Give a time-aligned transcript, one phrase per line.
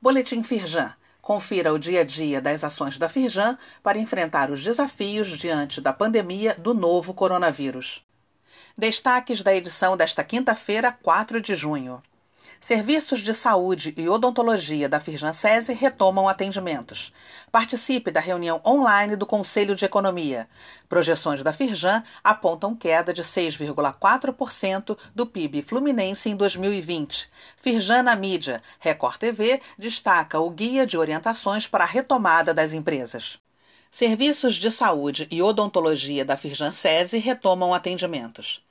[0.00, 0.92] Boletim Firjan.
[1.20, 5.92] Confira o dia a dia das ações da Firjan para enfrentar os desafios diante da
[5.92, 8.06] pandemia do novo coronavírus.
[8.76, 12.00] Destaques da edição desta quinta-feira, 4 de junho.
[12.60, 17.12] Serviços de saúde e odontologia da Firjansese retomam atendimentos.
[17.52, 20.48] Participe da reunião online do Conselho de Economia.
[20.88, 27.30] Projeções da Firjan apontam queda de 6,4% do PIB fluminense em 2020.
[27.56, 28.60] Firjan na mídia.
[28.80, 33.38] Record TV destaca o guia de orientações para a retomada das empresas.
[33.90, 38.62] Serviços de saúde e odontologia da Firjansese retomam atendimentos.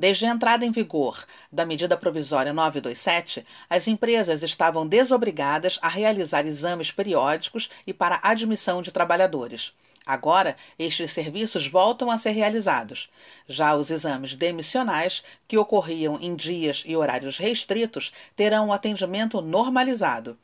[0.00, 6.46] Desde a entrada em vigor da medida provisória 927, as empresas estavam desobrigadas a realizar
[6.46, 9.74] exames periódicos e para admissão de trabalhadores.
[10.06, 13.10] Agora, estes serviços voltam a ser realizados.
[13.46, 20.38] Já os exames demissionais, que ocorriam em dias e horários restritos, terão um atendimento normalizado.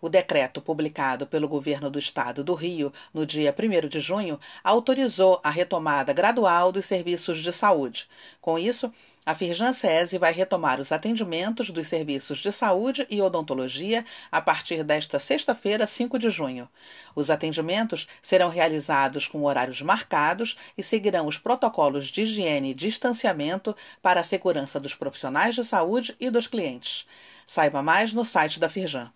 [0.00, 5.40] O decreto publicado pelo governo do estado do Rio no dia 1 de junho autorizou
[5.42, 8.08] a retomada gradual dos serviços de saúde.
[8.40, 8.92] Com isso,
[9.26, 14.84] a Firjan SESI vai retomar os atendimentos dos serviços de saúde e odontologia a partir
[14.84, 16.68] desta sexta-feira, 5 de junho.
[17.14, 23.76] Os atendimentos serão realizados com horários marcados e seguirão os protocolos de higiene e distanciamento
[24.00, 27.04] para a segurança dos profissionais de saúde e dos clientes.
[27.46, 29.12] Saiba mais no site da Firjan.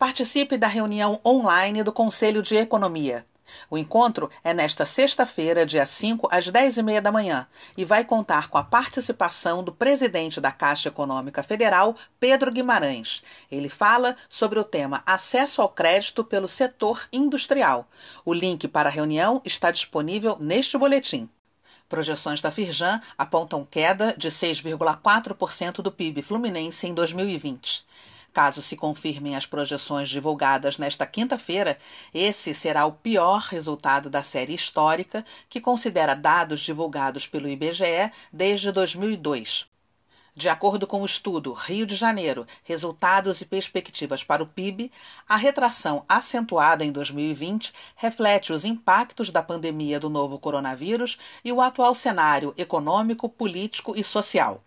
[0.00, 3.26] Participe da reunião online do Conselho de Economia.
[3.68, 8.56] O encontro é nesta sexta-feira, dia 5, às 10h30 da manhã, e vai contar com
[8.56, 13.22] a participação do presidente da Caixa Econômica Federal, Pedro Guimarães.
[13.52, 17.86] Ele fala sobre o tema Acesso ao Crédito pelo Setor Industrial.
[18.24, 21.28] O link para a reunião está disponível neste boletim.
[21.90, 27.84] Projeções da Firjan apontam queda de 6,4% do PIB fluminense em 2020.
[28.32, 31.76] Caso se confirmem as projeções divulgadas nesta quinta-feira,
[32.14, 38.70] esse será o pior resultado da série histórica, que considera dados divulgados pelo IBGE desde
[38.70, 39.68] 2002.
[40.34, 44.92] De acordo com o estudo Rio de Janeiro, Resultados e Perspectivas para o PIB,
[45.28, 51.60] a retração acentuada em 2020 reflete os impactos da pandemia do novo coronavírus e o
[51.60, 54.62] atual cenário econômico, político e social.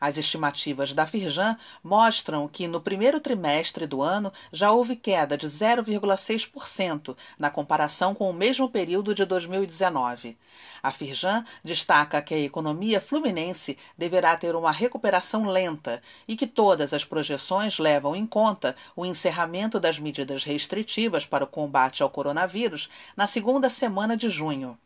[0.00, 5.46] As estimativas da Firjan mostram que no primeiro trimestre do ano já houve queda de
[5.46, 10.36] 0,6% na comparação com o mesmo período de 2019.
[10.82, 16.92] A Firjan destaca que a economia fluminense deverá ter uma recuperação lenta e que todas
[16.92, 22.88] as projeções levam em conta o encerramento das medidas restritivas para o combate ao coronavírus
[23.16, 24.78] na segunda semana de junho.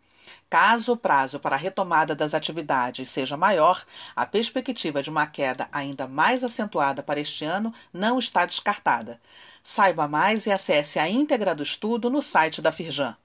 [0.51, 5.69] Caso o prazo para a retomada das atividades seja maior, a perspectiva de uma queda
[5.71, 9.21] ainda mais acentuada para este ano não está descartada.
[9.63, 13.17] Saiba mais e acesse a íntegra do estudo no site da Firjan.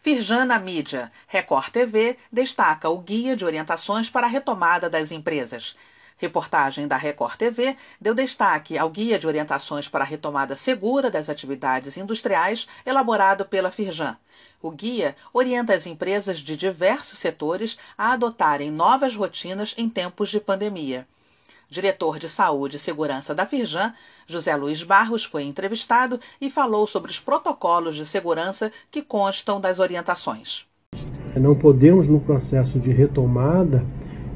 [0.00, 1.12] Firjan na mídia.
[1.26, 5.76] Record TV destaca o guia de orientações para a retomada das empresas.
[6.16, 11.28] Reportagem da Record TV deu destaque ao Guia de Orientações para a Retomada Segura das
[11.28, 14.16] Atividades Industriais, elaborado pela Firjan.
[14.62, 20.40] O guia orienta as empresas de diversos setores a adotarem novas rotinas em tempos de
[20.40, 21.06] pandemia.
[21.68, 23.92] Diretor de Saúde e Segurança da Firjan,
[24.26, 29.78] José Luiz Barros, foi entrevistado e falou sobre os protocolos de segurança que constam das
[29.80, 30.66] orientações.
[31.34, 33.84] Não podemos, no processo de retomada,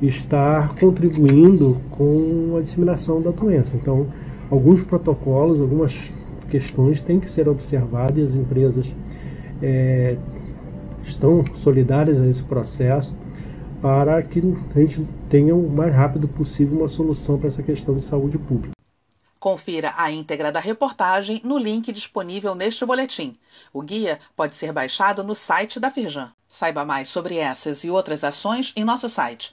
[0.00, 3.76] estar contribuindo com a disseminação da doença.
[3.76, 4.06] Então,
[4.50, 6.12] alguns protocolos, algumas
[6.48, 8.96] questões têm que ser observadas e as empresas
[9.62, 10.16] é,
[11.02, 13.16] estão solidárias a esse processo
[13.82, 14.40] para que
[14.74, 18.72] a gente tenha o mais rápido possível uma solução para essa questão de saúde pública.
[19.38, 23.36] Confira a íntegra da reportagem no link disponível neste boletim.
[23.72, 26.32] O guia pode ser baixado no site da Firjan.
[26.48, 29.52] Saiba mais sobre essas e outras ações em nosso site